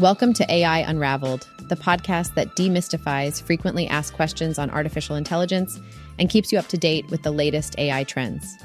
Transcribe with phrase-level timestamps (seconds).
[0.00, 5.78] Welcome to AI Unraveled, the podcast that demystifies frequently asked questions on artificial intelligence
[6.18, 8.56] and keeps you up to date with the latest AI trends.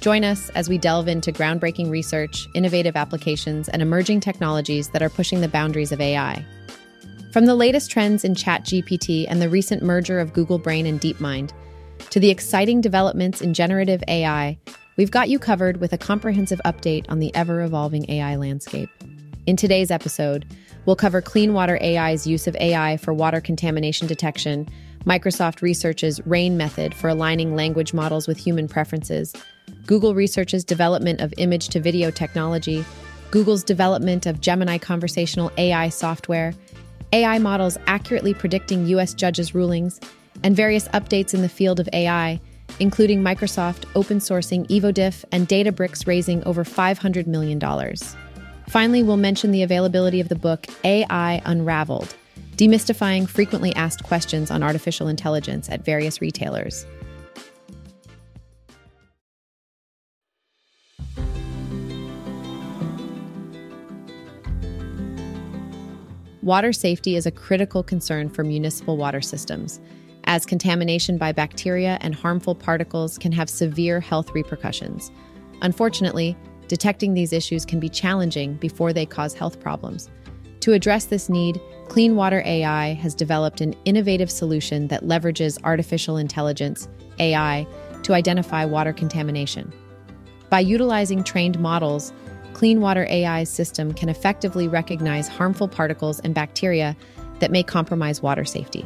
[0.00, 5.08] Join us as we delve into groundbreaking research, innovative applications, and emerging technologies that are
[5.08, 6.44] pushing the boundaries of AI.
[7.32, 11.52] From the latest trends in ChatGPT and the recent merger of Google Brain and DeepMind,
[12.10, 14.58] to the exciting developments in generative AI,
[14.98, 18.90] we've got you covered with a comprehensive update on the ever evolving AI landscape.
[19.46, 20.44] In today's episode,
[20.86, 24.68] we'll cover Clean Water AI's use of AI for water contamination detection,
[25.04, 29.32] Microsoft Research's RAIN method for aligning language models with human preferences,
[29.86, 32.84] Google Research's development of image to video technology,
[33.30, 36.52] Google's development of Gemini conversational AI software,
[37.12, 39.14] AI models accurately predicting U.S.
[39.14, 40.00] judges' rulings,
[40.42, 42.40] and various updates in the field of AI,
[42.80, 47.60] including Microsoft open sourcing EvoDiff and Databricks raising over $500 million.
[48.68, 52.14] Finally, we'll mention the availability of the book AI Unraveled
[52.56, 56.86] Demystifying Frequently Asked Questions on Artificial Intelligence at various retailers.
[66.42, 69.80] Water safety is a critical concern for municipal water systems,
[70.24, 75.10] as contamination by bacteria and harmful particles can have severe health repercussions.
[75.60, 76.36] Unfortunately,
[76.68, 80.10] detecting these issues can be challenging before they cause health problems.
[80.60, 86.16] To address this need, Clean Water AI has developed an innovative solution that leverages artificial
[86.16, 87.66] intelligence, AI,
[88.02, 89.72] to identify water contamination.
[90.50, 92.12] By utilizing trained models,
[92.52, 96.96] Clean Water AI's system can effectively recognize harmful particles and bacteria
[97.38, 98.84] that may compromise water safety.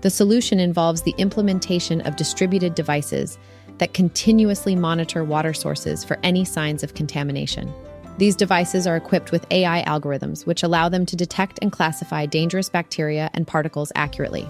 [0.00, 3.38] The solution involves the implementation of distributed devices
[3.78, 7.72] that continuously monitor water sources for any signs of contamination.
[8.18, 12.70] These devices are equipped with AI algorithms, which allow them to detect and classify dangerous
[12.70, 14.48] bacteria and particles accurately.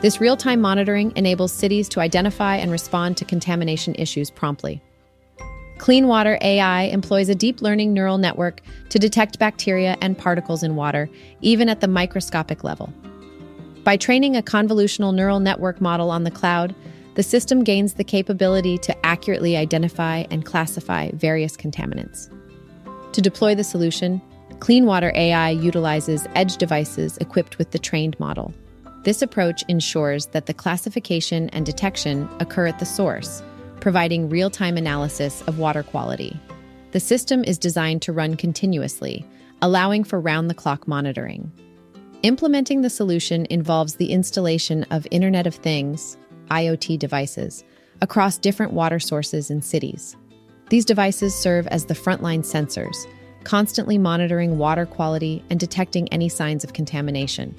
[0.00, 4.82] This real time monitoring enables cities to identify and respond to contamination issues promptly.
[5.78, 10.74] Clean Water AI employs a deep learning neural network to detect bacteria and particles in
[10.74, 11.08] water,
[11.40, 12.92] even at the microscopic level.
[13.84, 16.74] By training a convolutional neural network model on the cloud,
[17.18, 22.30] the system gains the capability to accurately identify and classify various contaminants.
[23.10, 24.22] To deploy the solution,
[24.60, 28.54] Clean Water AI utilizes edge devices equipped with the trained model.
[29.02, 33.42] This approach ensures that the classification and detection occur at the source,
[33.80, 36.38] providing real time analysis of water quality.
[36.92, 39.26] The system is designed to run continuously,
[39.60, 41.50] allowing for round the clock monitoring.
[42.22, 46.16] Implementing the solution involves the installation of Internet of Things,
[46.48, 47.64] IoT devices
[48.00, 50.16] across different water sources in cities.
[50.68, 52.96] These devices serve as the frontline sensors,
[53.44, 57.54] constantly monitoring water quality and detecting any signs of contamination.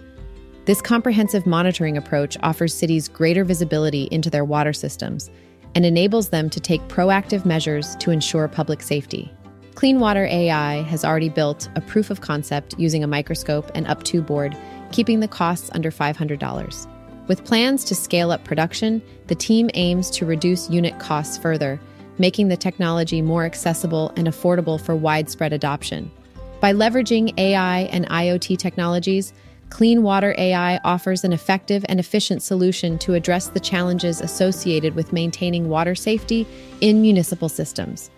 [0.65, 5.31] This comprehensive monitoring approach offers cities greater visibility into their water systems
[5.75, 9.31] and enables them to take proactive measures to ensure public safety.
[9.75, 14.25] Clean Water AI has already built a proof of concept using a microscope and UP2
[14.25, 14.55] board,
[14.91, 16.98] keeping the costs under $500.
[17.29, 21.79] With plans to scale up production, the team aims to reduce unit costs further,
[22.17, 26.11] making the technology more accessible and affordable for widespread adoption.
[26.59, 29.31] By leveraging AI and IoT technologies,
[29.69, 35.13] Clean Water AI offers an effective and efficient solution to address the challenges associated with
[35.13, 36.47] maintaining water safety
[36.81, 38.09] in municipal systems.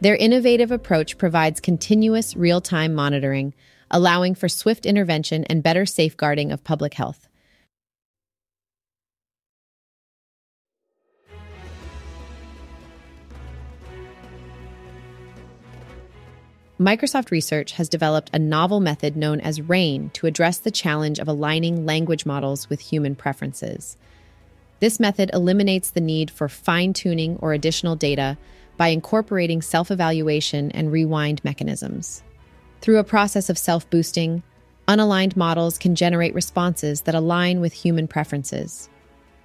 [0.00, 3.52] Their innovative approach provides continuous real time monitoring,
[3.90, 7.23] allowing for swift intervention and better safeguarding of public health.
[16.78, 21.28] Microsoft Research has developed a novel method known as RAIN to address the challenge of
[21.28, 23.96] aligning language models with human preferences.
[24.80, 28.36] This method eliminates the need for fine tuning or additional data
[28.76, 32.24] by incorporating self evaluation and rewind mechanisms.
[32.80, 34.42] Through a process of self boosting,
[34.88, 38.90] unaligned models can generate responses that align with human preferences.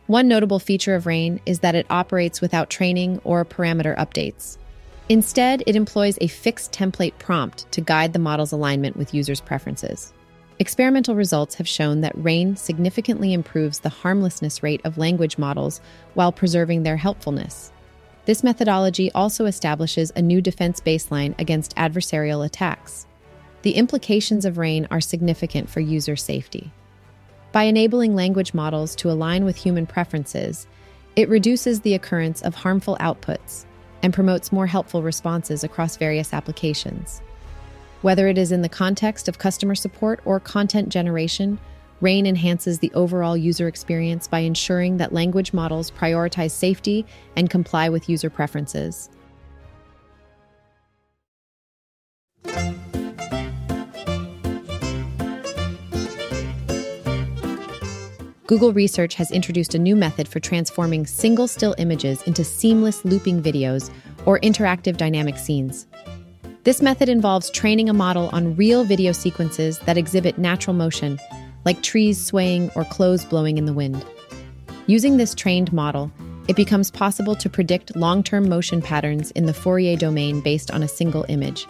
[0.08, 4.58] One notable feature of RAIN is that it operates without training or parameter updates.
[5.10, 10.14] Instead, it employs a fixed template prompt to guide the model's alignment with users' preferences.
[10.60, 15.82] Experimental results have shown that RAIN significantly improves the harmlessness rate of language models
[16.14, 17.72] while preserving their helpfulness.
[18.26, 23.08] This methodology also establishes a new defense baseline against adversarial attacks.
[23.64, 26.72] The implications of RAIN are significant for user safety.
[27.52, 30.68] By enabling language models to align with human preferences,
[31.16, 33.66] it reduces the occurrence of harmful outputs
[34.02, 37.22] and promotes more helpful responses across various applications.
[38.02, 41.60] Whether it is in the context of customer support or content generation,
[42.02, 47.06] RAIN enhances the overall user experience by ensuring that language models prioritize safety
[47.36, 49.10] and comply with user preferences.
[58.50, 63.44] Google Research has introduced a new method for transforming single still images into seamless looping
[63.44, 63.92] videos
[64.26, 65.86] or interactive dynamic scenes.
[66.64, 71.20] This method involves training a model on real video sequences that exhibit natural motion,
[71.64, 74.04] like trees swaying or clothes blowing in the wind.
[74.88, 76.12] Using this trained model,
[76.48, 80.82] it becomes possible to predict long term motion patterns in the Fourier domain based on
[80.82, 81.68] a single image.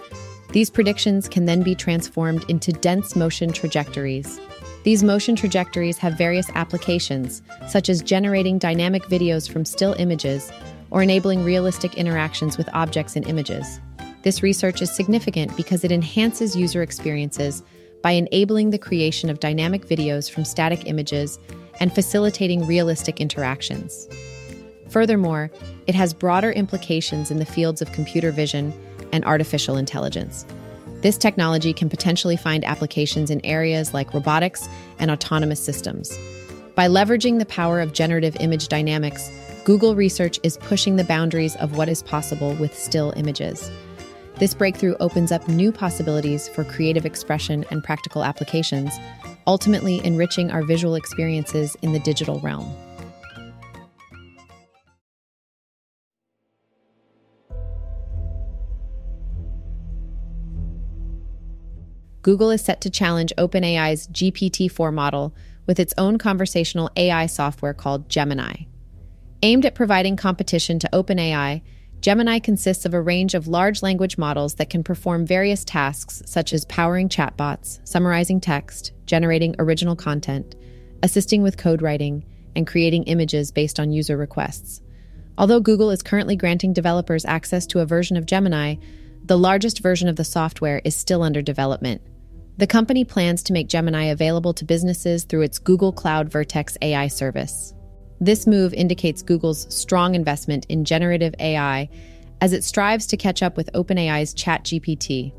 [0.54, 4.40] These predictions can then be transformed into dense motion trajectories.
[4.84, 10.52] These motion trajectories have various applications, such as generating dynamic videos from still images
[10.90, 13.80] or enabling realistic interactions with objects and images.
[14.24, 17.62] This research is significant because it enhances user experiences
[18.02, 21.40] by enabling the creation of dynamic videos from static images
[21.80, 24.08] and facilitating realistic interactions.
[24.90, 25.52] Furthermore,
[25.88, 28.74] it has broader implications in the fields of computer vision
[29.12, 30.46] and artificial intelligence.
[31.02, 34.68] This technology can potentially find applications in areas like robotics
[35.00, 36.18] and autonomous systems.
[36.76, 39.32] By leveraging the power of generative image dynamics,
[39.64, 43.72] Google Research is pushing the boundaries of what is possible with still images.
[44.40, 48.94] This breakthrough opens up new possibilities for creative expression and practical applications,
[49.48, 52.74] ultimately enriching our visual experiences in the digital realm.
[62.30, 65.34] Google is set to challenge OpenAI's GPT 4 model
[65.66, 68.66] with its own conversational AI software called Gemini.
[69.42, 71.64] Aimed at providing competition to OpenAI,
[72.02, 76.54] Gemini consists of a range of large language models that can perform various tasks such
[76.54, 80.56] as powering chatbots, summarizing text, generating original content,
[81.02, 82.24] assisting with code writing,
[82.56, 84.84] and creating images based on user requests.
[85.36, 88.76] Although Google is currently granting developers access to a version of Gemini,
[89.26, 92.04] the largest version of the software is still under development.
[92.60, 97.08] The company plans to make Gemini available to businesses through its Google Cloud Vertex AI
[97.08, 97.74] service.
[98.20, 101.88] This move indicates Google's strong investment in generative AI
[102.42, 105.32] as it strives to catch up with OpenAI's ChatGPT.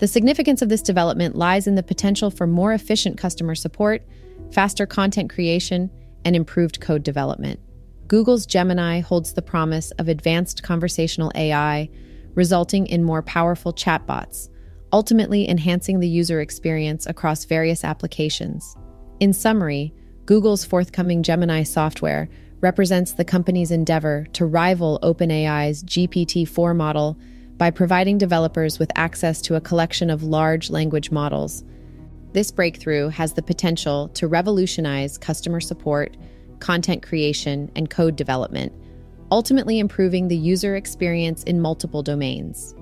[0.00, 4.02] The significance of this development lies in the potential for more efficient customer support,
[4.50, 5.88] faster content creation,
[6.24, 7.60] and improved code development.
[8.08, 11.88] Google's Gemini holds the promise of advanced conversational AI,
[12.34, 14.48] resulting in more powerful chatbots,
[14.92, 18.76] ultimately enhancing the user experience across various applications.
[19.20, 19.92] In summary,
[20.26, 22.28] Google's forthcoming Gemini software
[22.60, 27.18] represents the company's endeavor to rival OpenAI's GPT 4 model
[27.56, 31.64] by providing developers with access to a collection of large language models.
[32.32, 36.16] This breakthrough has the potential to revolutionize customer support,
[36.60, 38.72] content creation, and code development,
[39.30, 42.74] ultimately improving the user experience in multiple domains.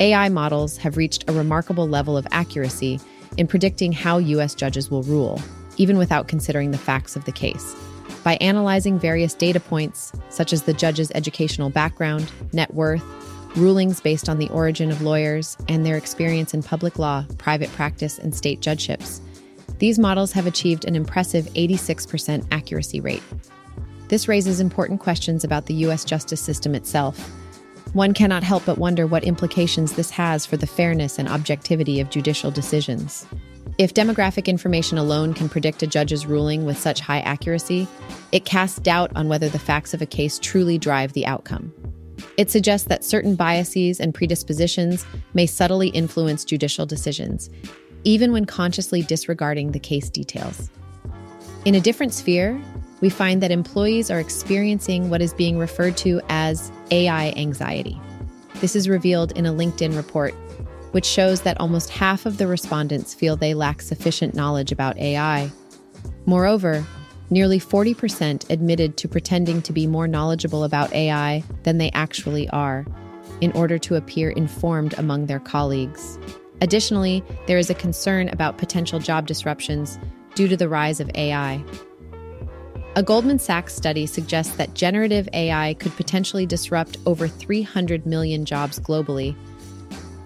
[0.00, 3.00] AI models have reached a remarkable level of accuracy
[3.36, 4.54] in predicting how U.S.
[4.54, 5.40] judges will rule,
[5.76, 7.76] even without considering the facts of the case.
[8.24, 13.04] By analyzing various data points, such as the judge's educational background, net worth,
[13.56, 18.18] rulings based on the origin of lawyers, and their experience in public law, private practice,
[18.18, 19.20] and state judgeships,
[19.78, 23.22] these models have achieved an impressive 86% accuracy rate.
[24.08, 26.04] This raises important questions about the U.S.
[26.04, 27.30] justice system itself
[27.94, 32.10] one cannot help but wonder what implications this has for the fairness and objectivity of
[32.10, 33.26] judicial decisions.
[33.78, 37.88] If demographic information alone can predict a judge's ruling with such high accuracy,
[38.32, 41.72] it casts doubt on whether the facts of a case truly drive the outcome.
[42.36, 47.48] It suggests that certain biases and predispositions may subtly influence judicial decisions,
[48.04, 50.68] even when consciously disregarding the case details.
[51.64, 52.60] In a different sphere,
[53.04, 58.00] we find that employees are experiencing what is being referred to as AI anxiety.
[58.62, 60.32] This is revealed in a LinkedIn report,
[60.92, 65.52] which shows that almost half of the respondents feel they lack sufficient knowledge about AI.
[66.24, 66.82] Moreover,
[67.28, 72.86] nearly 40% admitted to pretending to be more knowledgeable about AI than they actually are,
[73.42, 76.18] in order to appear informed among their colleagues.
[76.62, 79.98] Additionally, there is a concern about potential job disruptions
[80.34, 81.62] due to the rise of AI.
[82.96, 88.78] A Goldman Sachs study suggests that generative AI could potentially disrupt over 300 million jobs
[88.78, 89.34] globally.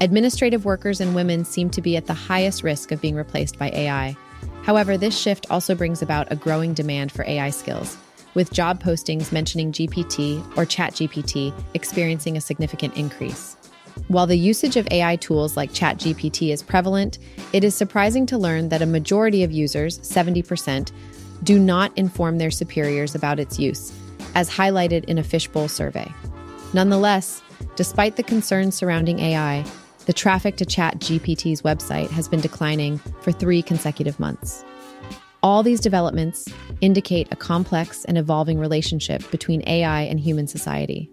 [0.02, 3.70] Administrative workers and women seem to be at the highest risk of being replaced by
[3.70, 4.14] AI.
[4.64, 7.96] However, this shift also brings about a growing demand for AI skills,
[8.34, 13.56] with job postings mentioning GPT or ChatGPT experiencing a significant increase.
[14.08, 17.18] While the usage of AI tools like ChatGPT is prevalent,
[17.54, 20.92] it is surprising to learn that a majority of users, 70%,
[21.42, 23.92] do not inform their superiors about its use,
[24.34, 26.12] as highlighted in a Fishbowl survey.
[26.72, 27.42] Nonetheless,
[27.76, 29.64] despite the concerns surrounding AI,
[30.06, 34.64] the traffic to ChatGPT's website has been declining for three consecutive months.
[35.42, 36.48] All these developments
[36.80, 41.10] indicate a complex and evolving relationship between AI and human society.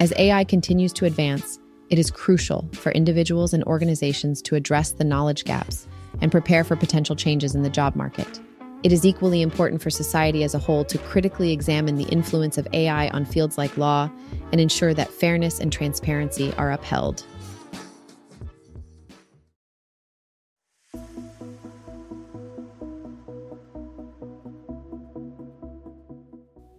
[0.00, 5.04] As AI continues to advance, it is crucial for individuals and organizations to address the
[5.04, 5.86] knowledge gaps
[6.20, 8.40] and prepare for potential changes in the job market.
[8.86, 12.68] It is equally important for society as a whole to critically examine the influence of
[12.72, 14.08] AI on fields like law
[14.52, 17.26] and ensure that fairness and transparency are upheld.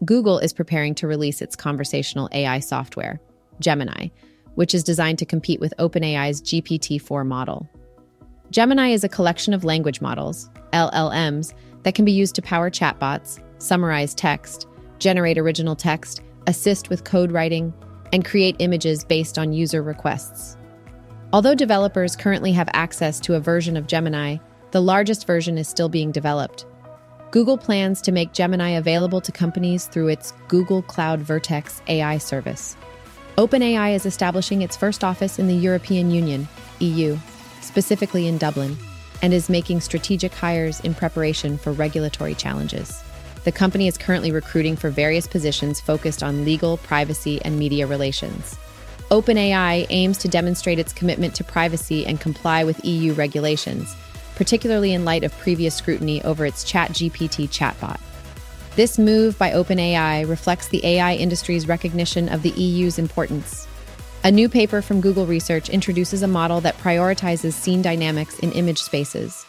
[0.06, 3.20] Google is preparing to release its conversational AI software,
[3.60, 4.08] Gemini,
[4.56, 7.68] which is designed to compete with OpenAI's GPT 4 model.
[8.50, 11.54] Gemini is a collection of language models, LLMs,
[11.84, 14.68] that can be used to power chatbots, summarize text,
[15.00, 17.74] generate original text, assist with code writing,
[18.14, 20.58] and create images based on user requests.
[21.34, 24.38] Although developers currently have access to a version of Gemini,
[24.72, 26.66] the largest version is still being developed.
[27.32, 32.78] Google plans to make Gemini available to companies through its Google Cloud Vertex AI service.
[33.38, 36.48] OpenAI is establishing its first office in the European Union,
[36.80, 37.18] EU,
[37.62, 38.78] specifically in Dublin,
[39.22, 43.04] and is making strategic hires in preparation for regulatory challenges.
[43.44, 48.58] The company is currently recruiting for various positions focused on legal, privacy, and media relations.
[49.10, 53.96] OpenAI aims to demonstrate its commitment to privacy and comply with EU regulations,
[54.36, 58.00] particularly in light of previous scrutiny over its ChatGPT chatbot.
[58.76, 63.67] This move by OpenAI reflects the AI industry's recognition of the EU's importance.
[64.28, 68.82] A new paper from Google Research introduces a model that prioritizes scene dynamics in image
[68.82, 69.46] spaces.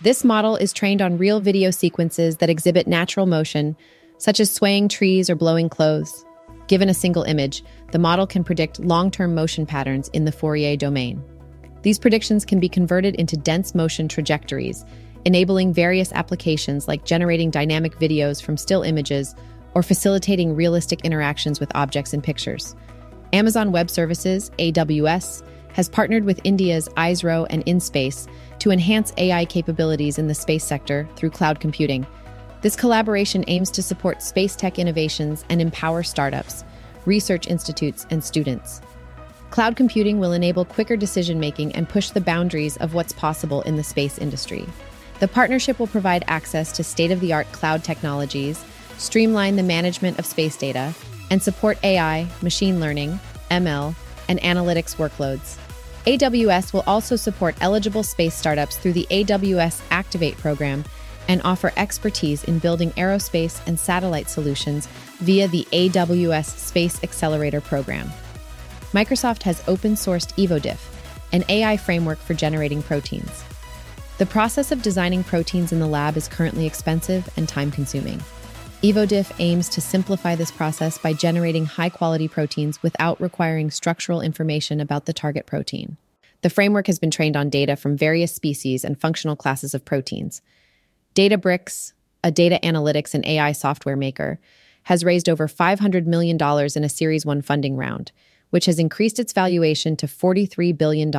[0.00, 3.76] This model is trained on real video sequences that exhibit natural motion,
[4.18, 6.24] such as swaying trees or blowing clothes.
[6.66, 7.62] Given a single image,
[7.92, 11.22] the model can predict long term motion patterns in the Fourier domain.
[11.82, 14.84] These predictions can be converted into dense motion trajectories
[15.24, 19.36] enabling various applications like generating dynamic videos from still images
[19.74, 22.74] or facilitating realistic interactions with objects and pictures.
[23.32, 30.18] Amazon Web Services, AWS, has partnered with India's ISRO and InSpace to enhance AI capabilities
[30.18, 32.06] in the space sector through cloud computing.
[32.60, 36.64] This collaboration aims to support space tech innovations and empower startups,
[37.06, 38.82] research institutes, and students.
[39.50, 43.76] Cloud computing will enable quicker decision making and push the boundaries of what's possible in
[43.76, 44.66] the space industry.
[45.20, 48.64] The partnership will provide access to state of the art cloud technologies,
[48.98, 50.94] streamline the management of space data,
[51.30, 53.18] and support AI, machine learning,
[53.50, 53.94] ML,
[54.28, 55.56] and analytics workloads.
[56.06, 60.84] AWS will also support eligible space startups through the AWS Activate program
[61.28, 64.86] and offer expertise in building aerospace and satellite solutions
[65.18, 68.10] via the AWS Space Accelerator program.
[68.92, 70.80] Microsoft has open sourced EvoDiff,
[71.32, 73.44] an AI framework for generating proteins.
[74.18, 78.20] The process of designing proteins in the lab is currently expensive and time consuming.
[78.82, 84.80] EvoDiff aims to simplify this process by generating high quality proteins without requiring structural information
[84.80, 85.98] about the target protein.
[86.40, 90.40] The framework has been trained on data from various species and functional classes of proteins.
[91.14, 91.92] Databricks,
[92.24, 94.40] a data analytics and AI software maker,
[94.84, 96.38] has raised over $500 million
[96.74, 98.12] in a Series 1 funding round,
[98.48, 101.12] which has increased its valuation to $43 billion.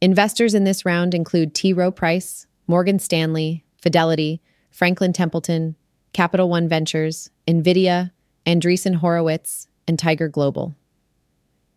[0.00, 1.72] Investors in this round include T.
[1.72, 5.74] Rowe Price, Morgan Stanley, Fidelity, Franklin Templeton,
[6.16, 8.10] Capital One Ventures, NVIDIA,
[8.46, 10.74] Andreessen Horowitz, and Tiger Global.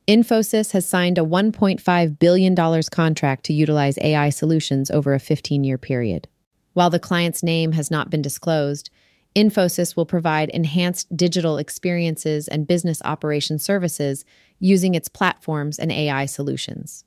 [0.07, 5.77] Infosys has signed a $1.5 billion contract to utilize AI solutions over a 15 year
[5.77, 6.29] period.
[6.71, 8.89] While the client's name has not been disclosed,
[9.35, 14.23] Infosys will provide enhanced digital experiences and business operation services
[14.57, 17.03] using its platforms and AI solutions.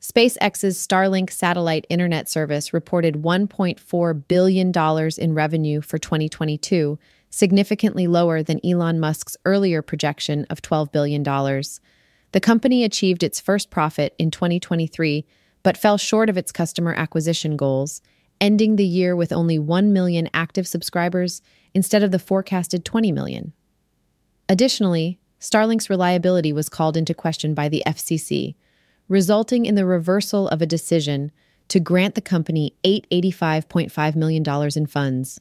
[0.00, 4.72] SpaceX's Starlink satellite internet service reported $1.4 billion
[5.18, 11.22] in revenue for 2022, significantly lower than Elon Musk's earlier projection of $12 billion.
[11.22, 15.26] The company achieved its first profit in 2023,
[15.62, 18.00] but fell short of its customer acquisition goals,
[18.40, 21.42] ending the year with only 1 million active subscribers
[21.74, 23.52] instead of the forecasted 20 million.
[24.48, 28.54] Additionally, Starlink's reliability was called into question by the FCC
[29.10, 31.32] resulting in the reversal of a decision
[31.66, 35.40] to grant the company $885.5 million in funds.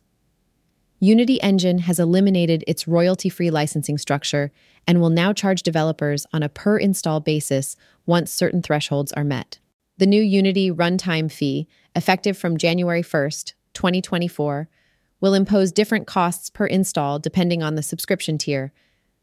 [1.00, 4.52] Unity Engine has eliminated its royalty free licensing structure
[4.88, 7.76] and will now charge developers on a per install basis
[8.08, 9.60] once certain thresholds are met.
[10.00, 14.68] The new Unity runtime fee, effective from January 1st, 2024,
[15.22, 18.74] will impose different costs per install depending on the subscription tier.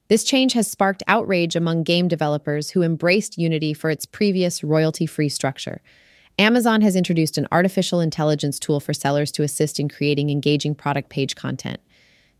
[0.08, 5.04] This change has sparked outrage among game developers who embraced Unity for its previous royalty
[5.04, 5.82] free structure.
[6.38, 11.08] Amazon has introduced an artificial intelligence tool for sellers to assist in creating engaging product
[11.08, 11.80] page content.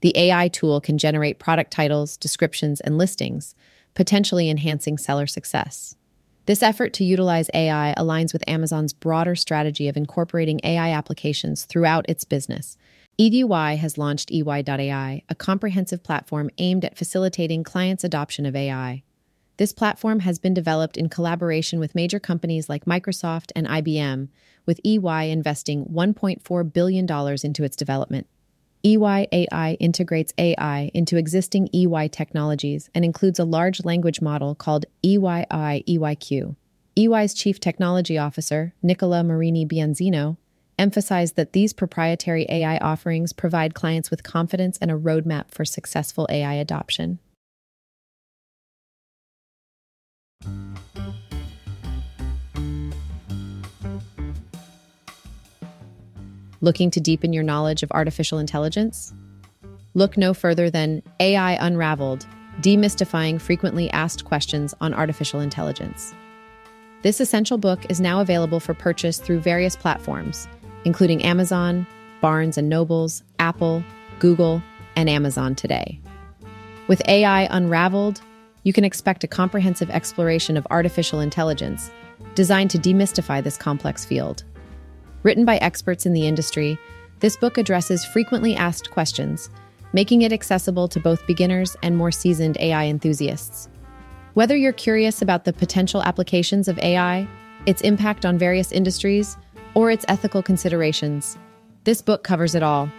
[0.02, 3.54] The AI tool can generate product titles, descriptions, and listings,
[3.94, 5.96] potentially enhancing seller success.
[6.44, 12.04] This effort to utilize AI aligns with Amazon's broader strategy of incorporating AI applications throughout
[12.08, 12.76] its business.
[13.18, 19.02] EY has launched EY.ai, a comprehensive platform aimed at facilitating clients' adoption of AI.
[19.56, 24.28] This platform has been developed in collaboration with major companies like Microsoft and IBM,
[24.66, 27.06] with EY investing $1.4 billion
[27.42, 28.26] into its development.
[28.84, 34.84] EY AI integrates AI into existing EY technologies and includes a large language model called
[35.02, 36.54] EYI EYQ.
[36.98, 40.36] EY's Chief Technology Officer, Nicola Morini Bianzino,
[40.78, 46.26] emphasized that these proprietary AI offerings provide clients with confidence and a roadmap for successful
[46.30, 47.18] AI adoption.
[56.60, 59.12] Looking to deepen your knowledge of artificial intelligence?
[59.94, 62.26] Look no further than AI Unraveled
[62.60, 66.14] Demystifying Frequently Asked Questions on Artificial Intelligence.
[67.02, 70.48] This essential book is now available for purchase through various platforms,
[70.86, 71.84] including Amazon,
[72.20, 73.82] Barnes and Nobles, Apple,
[74.20, 74.62] Google,
[74.94, 76.00] and Amazon today.
[76.86, 78.22] With AI Unraveled,
[78.62, 81.90] you can expect a comprehensive exploration of artificial intelligence
[82.36, 84.44] designed to demystify this complex field.
[85.24, 86.78] Written by experts in the industry,
[87.18, 89.50] this book addresses frequently asked questions,
[89.92, 93.68] making it accessible to both beginners and more seasoned AI enthusiasts.
[94.34, 97.26] Whether you're curious about the potential applications of AI,
[97.66, 99.36] its impact on various industries,
[99.76, 101.36] or its ethical considerations,
[101.84, 102.90] this book covers it all.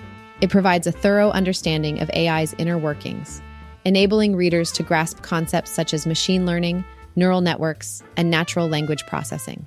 [0.41, 3.41] It provides a thorough understanding of AI's inner workings,
[3.83, 6.85] enabling readers to grasp concepts such as machine learning,
[7.15, 9.65] neural networks, and natural language processing.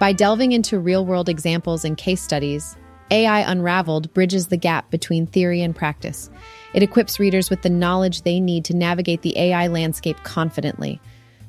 [0.00, 2.78] By delving into real world examples and case studies,
[3.10, 6.30] AI Unraveled bridges the gap between theory and practice.
[6.72, 10.98] It equips readers with the knowledge they need to navigate the AI landscape confidently.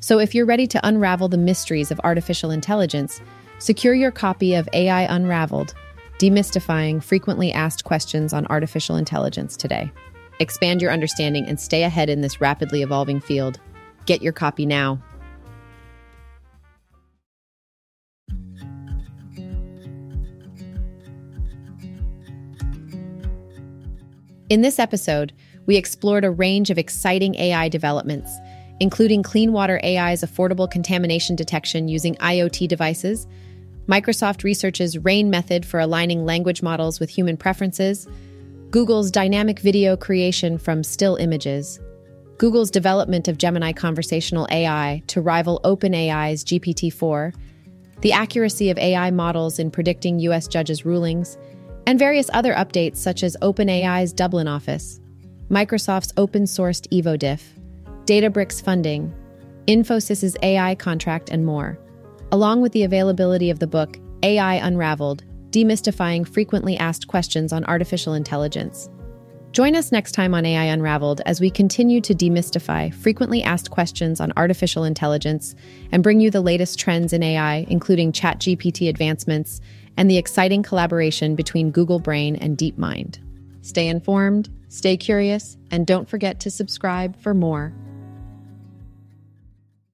[0.01, 3.21] So, if you're ready to unravel the mysteries of artificial intelligence,
[3.63, 5.73] secure your copy of AI Unraveled
[6.19, 9.89] Demystifying Frequently Asked Questions on Artificial Intelligence today.
[10.41, 13.61] Expand your understanding and stay ahead in this rapidly evolving field.
[14.05, 15.01] Get your copy now.
[24.49, 25.31] In this episode,
[25.67, 28.29] we explored a range of exciting AI developments,
[28.81, 33.25] including Clean Water AI's affordable contamination detection using IoT devices,
[33.87, 38.07] Microsoft Research's RAIN method for aligning language models with human preferences,
[38.69, 41.81] Google's dynamic video creation from still images,
[42.37, 47.33] Google's development of Gemini conversational AI to rival OpenAI's GPT 4,
[47.99, 50.47] the accuracy of AI models in predicting U.S.
[50.47, 51.37] judges' rulings,
[51.85, 55.01] and various other updates such as OpenAI's Dublin office,
[55.49, 57.41] Microsoft's open sourced EvoDiff,
[58.05, 59.13] Databricks funding,
[59.67, 61.77] Infosys's AI contract, and more,
[62.33, 68.15] along with the availability of the book AI Unraveled Demystifying Frequently Asked Questions on Artificial
[68.15, 68.89] Intelligence.
[69.51, 74.19] Join us next time on AI Unraveled as we continue to demystify frequently asked questions
[74.19, 75.53] on artificial intelligence
[75.91, 79.61] and bring you the latest trends in AI, including ChatGPT advancements
[79.95, 83.19] and the exciting collaboration between Google Brain and DeepMind.
[83.61, 87.75] Stay informed, stay curious, and don't forget to subscribe for more.